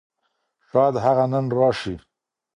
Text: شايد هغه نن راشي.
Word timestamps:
شايد 0.69 0.95
هغه 1.05 1.25
نن 1.33 1.45
راشي. 1.59 1.95